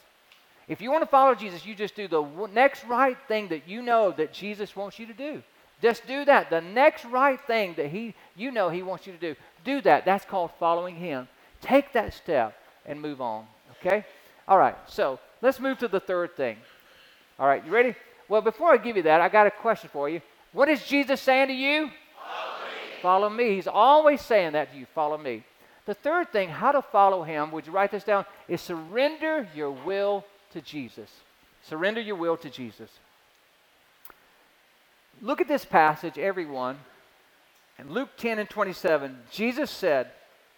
[0.70, 2.22] If you want to follow Jesus, you just do the
[2.54, 5.42] next right thing that you know that Jesus wants you to do.
[5.82, 6.48] Just do that.
[6.48, 9.34] The next right thing that he you know he wants you to do.
[9.64, 10.04] Do that.
[10.04, 11.26] That's called following him.
[11.60, 12.56] Take that step
[12.86, 13.46] and move on.
[13.80, 14.04] Okay?
[14.46, 14.76] All right.
[14.86, 16.56] So, let's move to the third thing.
[17.36, 17.96] All right, you ready?
[18.28, 20.20] Well, before I give you that, I got a question for you.
[20.52, 21.90] What is Jesus saying to you?
[22.22, 23.02] Follow me.
[23.02, 23.54] Follow me.
[23.56, 24.86] He's always saying that to you.
[24.94, 25.42] Follow me.
[25.86, 28.24] The third thing, how to follow him, would you write this down?
[28.46, 31.10] Is surrender your will to Jesus.
[31.62, 32.90] Surrender your will to Jesus.
[35.22, 36.78] Look at this passage, everyone.
[37.78, 40.10] In Luke 10 and 27, Jesus said,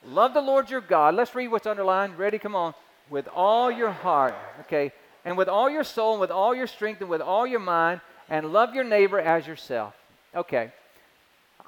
[0.04, 1.14] Love the Lord your God.
[1.14, 2.18] Let's read what's underlined.
[2.18, 2.38] Ready?
[2.38, 2.74] Come on.
[3.10, 4.92] With all your heart, okay?
[5.24, 8.00] And with all your soul, and with all your strength, and with all your mind,
[8.28, 9.94] and love your neighbor as yourself.
[10.34, 10.72] Okay.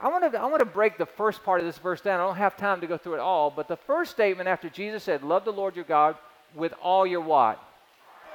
[0.00, 2.18] I want to I want to break the first part of this verse down.
[2.18, 5.04] I don't have time to go through it all, but the first statement after Jesus
[5.04, 6.16] said, "Love the Lord your God
[6.54, 7.62] with all your what?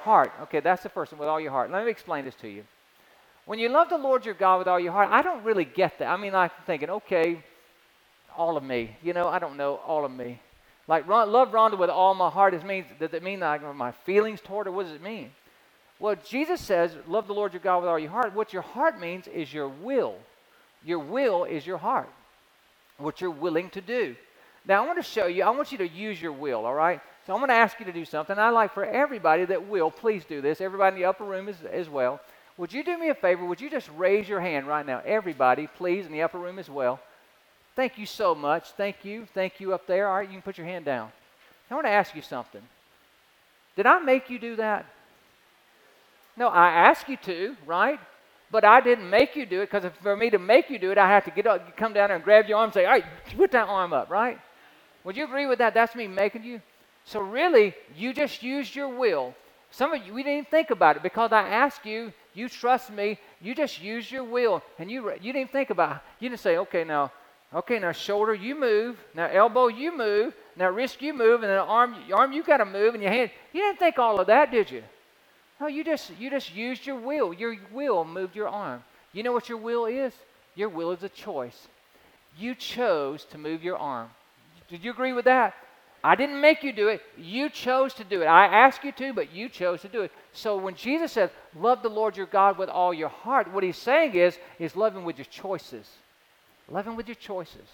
[0.03, 0.31] Heart.
[0.43, 1.71] Okay, that's the first one, with all your heart.
[1.71, 2.63] Let me explain this to you.
[3.45, 5.99] When you love the Lord your God with all your heart, I don't really get
[5.99, 6.07] that.
[6.07, 7.43] I mean, I'm thinking, okay,
[8.38, 8.95] all of me.
[9.01, 10.39] You know, I don't know, all of me.
[10.88, 14.41] Like love Rhonda with all my heart is means does it mean like my feelings
[14.41, 14.71] toward her?
[14.71, 15.31] What does it mean?
[15.99, 18.33] Well, Jesus says, love the Lord your God with all your heart.
[18.33, 20.15] What your heart means is your will.
[20.83, 22.09] Your will is your heart.
[22.97, 24.15] What you're willing to do.
[24.65, 27.01] Now I want to show you, I want you to use your will, all right?
[27.30, 28.39] So I'm going to ask you to do something.
[28.39, 30.62] I'd like for everybody that will, please do this.
[30.62, 32.20] Everybody in the upper room is, as well.
[32.58, 33.46] Would you do me a favor?
[33.46, 35.04] Would you just raise your hand right now?
[35.06, 37.00] Everybody, please, in the upper room as well.
[37.76, 38.72] Thank you so much.
[38.72, 39.28] Thank you.
[39.36, 40.08] Thank you up there.
[40.08, 41.12] All right, you can put your hand down.
[41.70, 42.63] I want to ask you something.
[43.76, 44.88] Did I make you do that?
[46.36, 48.00] No, I asked you to, right?
[48.50, 50.98] But I didn't make you do it because for me to make you do it,
[50.98, 52.94] I have to get up, come down there and grab your arm and say, all
[52.94, 53.06] right,
[53.38, 54.39] put that arm up, right?
[55.04, 55.76] Would you agree with that?
[55.76, 56.60] That's me making you.
[57.10, 59.34] So really, you just used your will.
[59.72, 62.91] Some of you, we didn't even think about it because I asked you, you trust
[62.91, 66.02] me, you just used your will and you, you didn't think about it.
[66.19, 67.12] You didn't say, okay, now
[67.52, 68.98] Okay, now shoulder, you move.
[69.15, 70.36] Now elbow, you move.
[70.56, 73.32] Now wrist, you move, and then arm, arm, you got to move, and your hand.
[73.54, 74.84] You didn't think all of that, did you?
[75.60, 77.34] No, you just you just used your will.
[77.34, 78.84] Your will moved your arm.
[79.13, 80.13] You know what your will is?
[80.54, 81.67] Your will is a choice.
[82.38, 84.10] You chose to move your arm.
[84.69, 85.56] Did you agree with that?
[86.03, 87.01] I didn't make you do it.
[87.17, 88.25] You chose to do it.
[88.25, 90.12] I asked you to, but you chose to do it.
[90.33, 93.77] So when Jesus says, "Love the Lord your God with all your heart," what he's
[93.77, 95.89] saying is, is love him with your choices.
[96.71, 97.67] Love Him with your choices.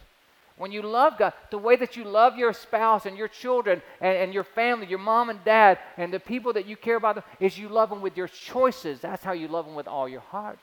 [0.57, 4.17] When you love God, the way that you love your spouse and your children and,
[4.17, 7.57] and your family, your mom and dad, and the people that you care about, is
[7.57, 9.01] you love them with your choices.
[9.01, 10.57] That's how you love them with all your heart.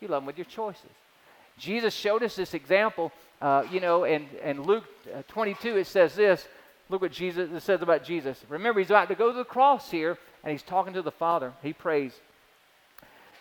[0.00, 0.90] You love them with your choices.
[1.56, 6.14] Jesus showed us this example, uh, you know, in, in Luke uh, 22, it says
[6.14, 6.46] this.
[6.88, 8.42] Look what Jesus says about Jesus.
[8.48, 11.52] Remember, he's about to go to the cross here, and he's talking to the Father.
[11.62, 12.12] He prays.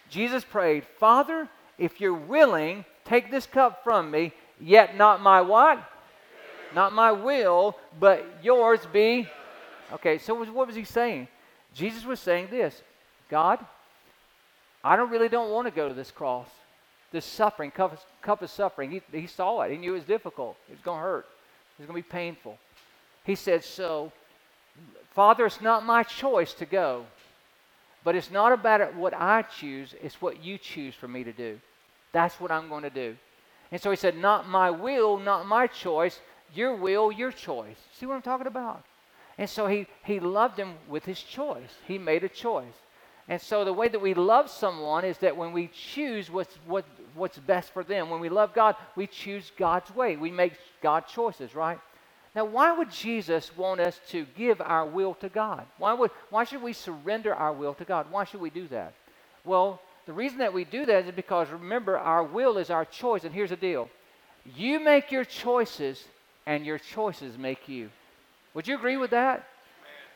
[0.10, 5.82] Jesus prayed, Father, if you're willing, Take this cup from me, yet not my what?
[6.76, 9.30] Not my will, but yours be.
[9.94, 11.30] Okay, so what was he saying?
[11.74, 12.82] Jesus was saying this
[13.30, 13.66] God,
[14.84, 16.50] I don't really don't want to go to this cross,
[17.14, 18.92] this suffering, cup cup of suffering.
[18.92, 19.72] He, he saw it.
[19.72, 20.58] He knew it was difficult.
[20.68, 21.26] It was going to hurt.
[21.80, 22.58] It was going to be painful.
[23.28, 24.14] He said, So,
[25.12, 27.06] Father, it's not my choice to go,
[28.04, 31.60] but it's not about what I choose, it's what you choose for me to do.
[32.14, 33.18] That's what I'm going to do.
[33.70, 36.22] And so he said, Not my will, not my choice,
[36.56, 37.76] your will, your choice.
[37.94, 38.84] See what I'm talking about?
[39.38, 41.76] And so he, he loved him with his choice.
[41.86, 42.74] He made a choice.
[43.28, 46.86] And so the way that we love someone is that when we choose what's, what,
[47.14, 50.16] what's best for them, when we love God, we choose God's way.
[50.16, 51.78] We make God choices, right?
[52.38, 55.66] Now, why would Jesus want us to give our will to God?
[55.80, 58.12] Why, would, why should we surrender our will to God?
[58.12, 58.94] Why should we do that?
[59.44, 63.24] Well, the reason that we do that is because remember, our will is our choice.
[63.24, 63.90] And here's the deal
[64.56, 66.06] you make your choices,
[66.46, 67.90] and your choices make you.
[68.54, 69.48] Would you agree with that?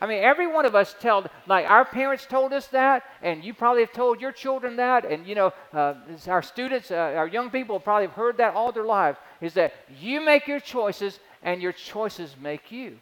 [0.00, 3.52] I mean, every one of us tell, like our parents told us that, and you
[3.52, 5.94] probably have told your children that, and you know, uh,
[6.28, 9.18] our students, uh, our young people probably have heard that all their lives.
[9.40, 12.98] Is that you make your choices, and your choices make you.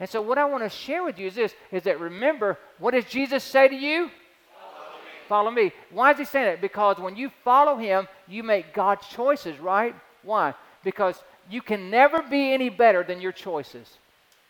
[0.00, 2.92] And so, what I want to share with you is this: is that remember, what
[2.92, 4.10] does Jesus say to you?
[5.28, 5.50] Follow me.
[5.50, 5.72] follow me.
[5.90, 6.60] Why is he saying that?
[6.60, 9.94] Because when you follow him, you make God's choices, right?
[10.22, 10.54] Why?
[10.82, 13.98] Because you can never be any better than your choices.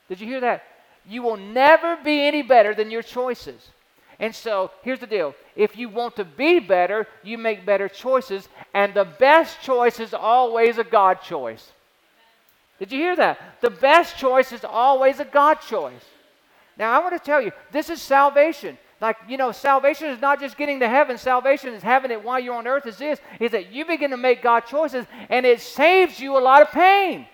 [0.08, 0.62] Did you hear that?
[1.06, 3.68] You will never be any better than your choices.
[4.18, 8.48] And so here's the deal if you want to be better, you make better choices,
[8.72, 11.72] and the best choice is always a God choice.
[12.78, 13.60] Did you hear that?
[13.60, 16.04] The best choice is always a God choice.
[16.76, 18.76] Now, I want to tell you, this is salvation.
[19.00, 22.40] Like, you know, salvation is not just getting to heaven, salvation is having it while
[22.40, 22.86] you're on earth.
[22.86, 26.40] Is this, is that you begin to make God choices and it saves you a
[26.40, 27.26] lot of pain.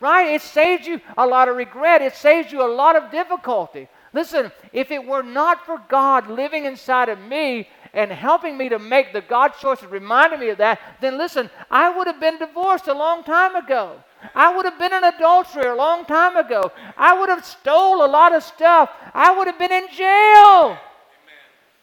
[0.00, 0.34] Right?
[0.34, 2.02] It saves you a lot of regret.
[2.02, 3.88] It saves you a lot of difficulty.
[4.12, 8.78] Listen, if it were not for God living inside of me and helping me to
[8.78, 12.88] make the God choices, reminding me of that, then listen, I would have been divorced
[12.88, 13.96] a long time ago.
[14.34, 16.72] I would have been an adulterer a long time ago.
[16.96, 18.90] I would have stole a lot of stuff.
[19.12, 20.78] I would have been in jail.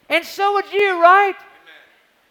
[0.09, 1.35] And so would you, right?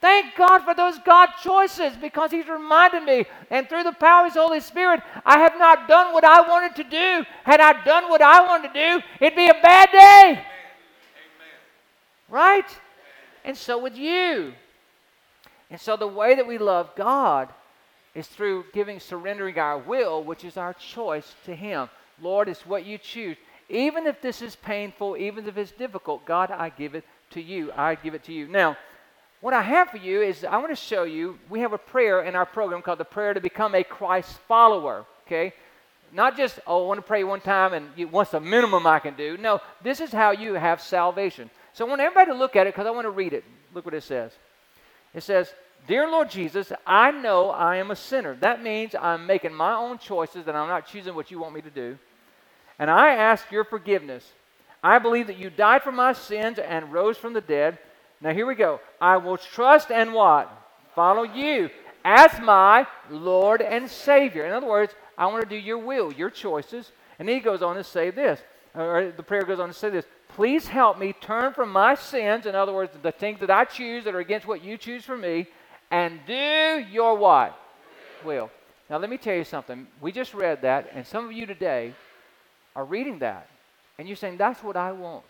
[0.00, 4.32] Thank God for those God choices because He's reminded me, and through the power of
[4.32, 7.26] His Holy Spirit, I have not done what I wanted to do.
[7.44, 10.30] Had I done what I wanted to do, it'd be a bad day.
[10.30, 10.44] Amen.
[12.30, 12.80] Right?
[13.44, 14.54] And so would you.
[15.70, 17.50] And so the way that we love God
[18.14, 21.88] is through giving, surrendering our will, which is our choice to Him.
[22.20, 23.36] Lord, it's what you choose.
[23.68, 27.70] Even if this is painful, even if it's difficult, God, I give it to you,
[27.76, 28.48] I give it to you.
[28.48, 28.76] Now,
[29.40, 32.22] what I have for you is I want to show you, we have a prayer
[32.22, 35.54] in our program called the prayer to become a Christ follower, okay?
[36.12, 39.14] Not just, oh, I want to pray one time and what's the minimum I can
[39.14, 39.36] do?
[39.36, 41.48] No, this is how you have salvation.
[41.72, 43.44] So I want everybody to look at it because I want to read it.
[43.72, 44.32] Look what it says.
[45.14, 45.54] It says,
[45.86, 48.36] Dear Lord Jesus, I know I am a sinner.
[48.36, 51.62] That means I'm making my own choices and I'm not choosing what you want me
[51.62, 51.98] to do.
[52.78, 54.32] And I ask your forgiveness.
[54.82, 57.78] I believe that you died for my sins and rose from the dead.
[58.20, 58.80] Now here we go.
[59.00, 60.50] I will trust and what?
[60.94, 61.70] Follow you
[62.04, 64.46] as my Lord and Savior.
[64.46, 66.92] In other words, I want to do your will, your choices.
[67.18, 68.40] And he goes on to say this,
[68.74, 72.46] or the prayer goes on to say this Please help me turn from my sins,
[72.46, 75.16] in other words, the things that I choose that are against what you choose for
[75.16, 75.46] me,
[75.90, 77.58] and do your what?
[78.24, 78.50] Will.
[78.88, 79.86] Now, let me tell you something.
[80.00, 81.94] We just read that, and some of you today
[82.74, 83.48] are reading that,
[83.98, 85.24] and you're saying, That's what I want.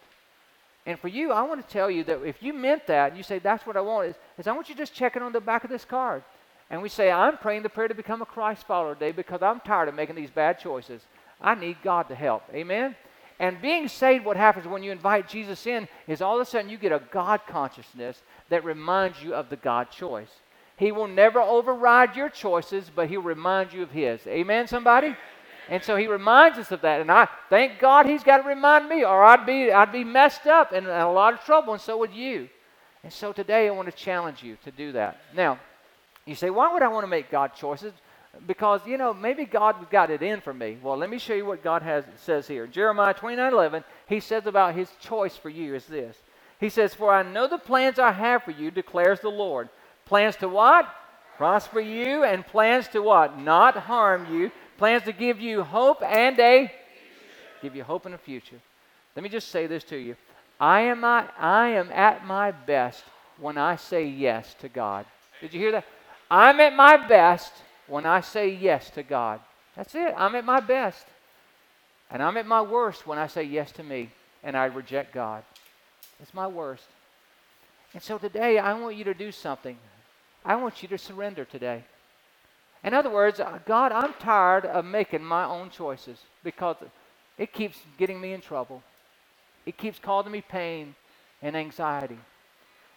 [0.87, 3.23] And for you, I want to tell you that if you meant that and you
[3.23, 5.33] say, That's what I want, is, is I want you to just check it on
[5.33, 6.23] the back of this card.
[6.71, 9.61] And we say, I'm praying the prayer to become a Christ follower today because I'm
[9.61, 11.03] tired of making these bad choices.
[11.41, 12.45] I need God to help.
[12.55, 12.95] Amen?
[13.41, 16.71] And being saved, what happens when you invite Jesus in is all of a sudden
[16.71, 20.29] you get a God consciousness that reminds you of the God choice.
[20.81, 24.27] He will never override your choices, but he'll remind you of his.
[24.27, 25.15] Amen, somebody?
[25.69, 27.03] And so he reminds us of that.
[27.03, 30.47] And I thank God he's got to remind me, or I'd be, I'd be messed
[30.47, 32.49] up and in a lot of trouble, and so would you.
[33.05, 35.21] And so today I want to challenge you to do that.
[35.37, 35.61] Now,
[36.25, 37.93] you say, why would I want to make God choices?
[38.47, 40.79] Because, you know, maybe God got it in for me.
[40.83, 42.67] Well, let me show you what God has says here.
[42.67, 46.17] Jeremiah 29 11, he says about his choice for you is this.
[46.59, 49.69] He says, For I know the plans I have for you, declares the Lord.
[50.11, 50.93] Plans to what?
[51.37, 53.39] Prosper you, and plans to what?
[53.39, 56.73] Not harm you, plans to give you hope and a
[57.63, 58.57] give you hope in the future.
[59.15, 60.17] Let me just say this to you.
[60.59, 63.05] I am, I, I am at my best
[63.39, 65.07] when I say yes to God.
[65.41, 65.85] Did you hear that?
[66.29, 67.53] I'm at my best
[67.87, 69.39] when I say yes to God.
[69.77, 70.13] That's it.
[70.17, 71.07] I'm at my best.
[72.11, 74.11] And I'm at my worst when I say yes to me
[74.43, 75.45] and I reject God.
[76.21, 76.87] It's my worst.
[77.95, 79.79] And so today, I want you to do something.
[80.45, 81.85] I want you to surrender today.
[82.83, 86.77] In other words, uh, God, I'm tired of making my own choices because
[87.37, 88.83] it keeps getting me in trouble.
[89.67, 90.95] It keeps causing me pain
[91.43, 92.19] and anxiety.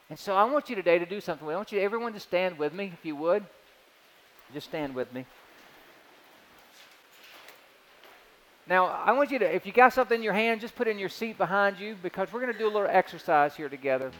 [0.09, 1.47] And so I want you today to do something.
[1.47, 3.45] I want you everyone to stand with me, if you would.
[4.53, 5.25] Just stand with me.
[8.67, 10.91] Now, I want you to, if you got something in your hand, just put it
[10.91, 14.11] in your seat behind you because we're going to do a little exercise here together.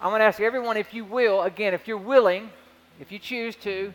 [0.00, 2.50] I'm going to ask everyone, if you will, again, if you're willing,
[3.00, 3.92] if you choose to,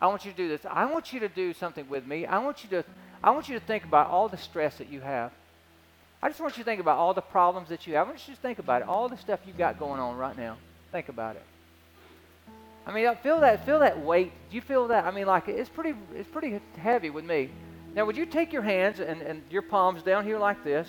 [0.00, 0.60] I want you to do this.
[0.68, 2.26] I want you to do something with me.
[2.26, 2.84] I want you to
[3.22, 5.32] I want you to think about all the stress that you have.
[6.22, 8.06] I just want you to think about all the problems that you have.
[8.06, 10.36] I want you to think about it, all the stuff you've got going on right
[10.36, 10.58] now.
[10.92, 11.42] Think about it.
[12.86, 14.32] I mean, feel that feel that weight.
[14.50, 15.04] Do you feel that?
[15.04, 17.50] I mean, like it's pretty it's pretty heavy with me.
[17.94, 20.86] Now, would you take your hands and, and your palms down here like this?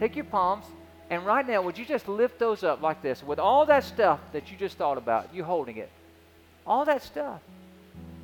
[0.00, 0.64] Take your palms,
[1.12, 4.18] and right now, would you just lift those up like this with all that stuff
[4.32, 5.90] that you just thought about, you holding it?
[6.66, 7.40] All that stuff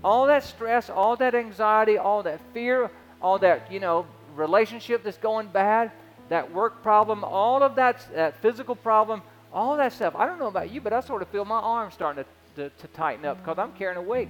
[0.05, 5.18] all that stress, all that anxiety, all that fear, all that, you know, relationship that's
[5.18, 5.90] going bad,
[6.29, 9.22] that work problem, all of that, that physical problem,
[9.53, 10.14] all that stuff.
[10.14, 12.77] I don't know about you, but I sort of feel my arms starting to, to,
[12.77, 14.29] to tighten up because I'm carrying a weight.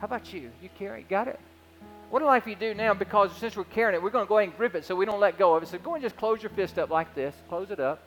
[0.00, 0.50] How about you?
[0.62, 1.40] You carry Got it?
[2.10, 2.94] What do I have you do now?
[2.94, 5.04] Because since we're carrying it, we're going to go ahead and grip it so we
[5.04, 5.68] don't let go of it.
[5.68, 7.34] So go and just close your fist up like this.
[7.48, 8.02] Close it up.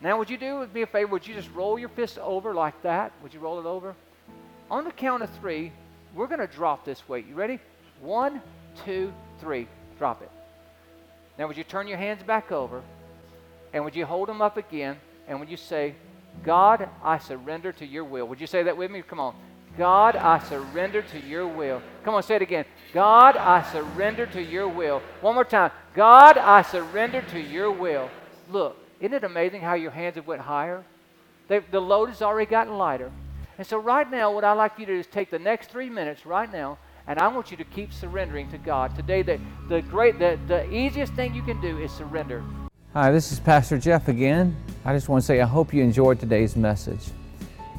[0.00, 1.10] Now, would you do me a favor?
[1.12, 3.12] Would you just roll your fist over like that?
[3.22, 3.94] Would you roll it over?
[4.70, 5.72] On the count of three,
[6.14, 7.26] we're going to drop this weight.
[7.26, 7.58] You ready?
[8.00, 8.40] One,
[8.86, 9.68] two, three.
[9.98, 10.30] Drop it.
[11.38, 12.82] Now, would you turn your hands back over?
[13.74, 14.96] And would you hold them up again?
[15.28, 15.94] And would you say,
[16.42, 18.26] God, I surrender to your will?
[18.28, 19.02] Would you say that with me?
[19.02, 19.34] Come on.
[19.80, 21.80] God, I surrender to your will.
[22.04, 22.66] Come on, say it again.
[22.92, 25.00] God, I surrender to your will.
[25.22, 25.70] One more time.
[25.94, 28.10] God, I surrender to your will.
[28.50, 30.84] Look, isn't it amazing how your hands have went higher?
[31.48, 33.10] They, the load has already gotten lighter.
[33.56, 35.88] And so, right now, what I'd like you to do is take the next three
[35.88, 36.76] minutes right now,
[37.06, 38.94] and I want you to keep surrendering to God.
[38.94, 42.44] Today, the, the, great, the, the easiest thing you can do is surrender.
[42.92, 44.54] Hi, this is Pastor Jeff again.
[44.84, 47.12] I just want to say I hope you enjoyed today's message.